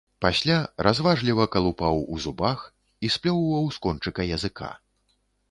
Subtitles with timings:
[0.25, 0.55] Пасля
[0.87, 2.65] разважліва калупаў у зубах
[3.07, 4.73] і сплёўваў з кончыка языка.